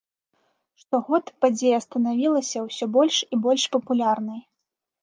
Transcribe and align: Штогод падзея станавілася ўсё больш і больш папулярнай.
Штогод 0.83 1.25
падзея 1.45 1.79
станавілася 1.87 2.57
ўсё 2.69 2.85
больш 2.99 3.23
і 3.33 3.41
больш 3.47 3.71
папулярнай. 3.79 4.41